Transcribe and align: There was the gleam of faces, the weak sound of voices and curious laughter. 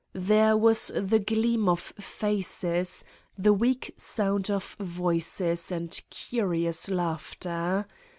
There 0.13 0.57
was 0.57 0.89
the 0.95 1.19
gleam 1.19 1.69
of 1.69 1.79
faces, 1.79 3.03
the 3.37 3.53
weak 3.53 3.93
sound 3.97 4.49
of 4.49 4.75
voices 4.79 5.71
and 5.71 5.91
curious 6.09 6.89
laughter. 6.89 7.85